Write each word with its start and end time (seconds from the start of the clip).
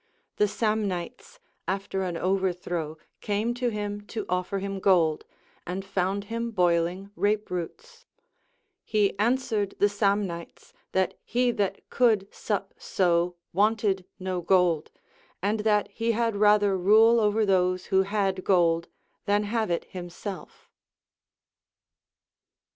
The 0.37 0.47
Samnites 0.47 1.37
after 1.67 2.01
an 2.01 2.17
overthrow 2.17 2.97
came 3.19 3.53
to 3.53 3.69
him 3.69 4.01
to 4.07 4.25
offer 4.27 4.57
him 4.57 4.79
gold, 4.79 5.25
and 5.67 5.85
found 5.85 6.23
him 6.23 6.49
boiling 6.49 7.11
rape 7.15 7.51
roots. 7.51 8.07
He 8.83 9.15
answered 9.19 9.75
the 9.77 9.89
Samnites 9.89 10.73
that 10.93 11.13
he 11.23 11.51
that 11.51 11.87
could 11.91 12.27
sup 12.33 12.73
so 12.79 13.35
wanted 13.53 14.03
no 14.17 14.41
gold, 14.41 14.89
and 15.39 15.59
that 15.59 15.87
he 15.91 16.13
had 16.13 16.35
rather 16.35 16.75
rule 16.75 17.19
over 17.19 17.45
those 17.45 17.85
who 17.93 18.01
had 18.01 18.43
gold 18.43 18.87
than 19.25 19.43
have 19.43 19.69
it 19.69 19.83
himself. 19.85 20.67